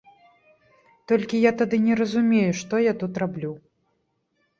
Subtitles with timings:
[1.11, 3.53] Толькі я тады не разумею, што я тут раблю.